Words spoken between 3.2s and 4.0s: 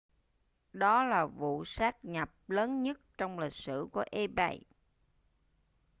lịch sử